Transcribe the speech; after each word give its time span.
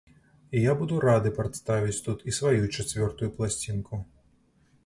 І 0.55 0.61
я 0.61 0.71
буду 0.79 1.01
рады 1.03 1.33
прадставіць 1.39 1.99
тут 2.07 2.25
і 2.31 2.35
сваю 2.39 2.65
чацвёртую 2.77 3.31
пласцінку. 3.37 4.03